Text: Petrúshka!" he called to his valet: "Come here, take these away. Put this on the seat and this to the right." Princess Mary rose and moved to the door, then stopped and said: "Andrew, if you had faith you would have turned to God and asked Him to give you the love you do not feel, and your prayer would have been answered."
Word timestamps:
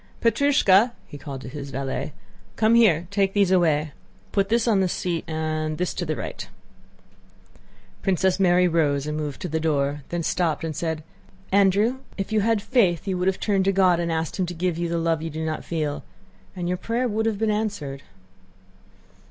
Petrúshka!" 0.19 0.93
he 1.05 1.15
called 1.19 1.41
to 1.41 1.47
his 1.47 1.69
valet: 1.69 2.11
"Come 2.55 2.73
here, 2.73 3.05
take 3.11 3.33
these 3.33 3.51
away. 3.51 3.91
Put 4.31 4.49
this 4.49 4.67
on 4.67 4.79
the 4.79 4.89
seat 4.89 5.23
and 5.27 5.77
this 5.77 5.93
to 5.93 6.07
the 6.07 6.15
right." 6.15 6.47
Princess 8.01 8.39
Mary 8.39 8.67
rose 8.67 9.05
and 9.05 9.15
moved 9.15 9.43
to 9.43 9.47
the 9.47 9.59
door, 9.59 10.01
then 10.09 10.23
stopped 10.23 10.63
and 10.63 10.75
said: 10.75 11.03
"Andrew, 11.51 11.97
if 12.17 12.31
you 12.31 12.39
had 12.41 12.63
faith 12.63 13.07
you 13.07 13.15
would 13.19 13.27
have 13.27 13.39
turned 13.39 13.65
to 13.65 13.71
God 13.71 13.99
and 13.99 14.11
asked 14.11 14.39
Him 14.39 14.47
to 14.47 14.55
give 14.55 14.75
you 14.79 14.89
the 14.89 14.97
love 14.97 15.21
you 15.21 15.29
do 15.29 15.45
not 15.45 15.63
feel, 15.63 16.03
and 16.55 16.67
your 16.67 16.77
prayer 16.77 17.07
would 17.07 17.27
have 17.27 17.37
been 17.37 17.51
answered." 17.51 18.01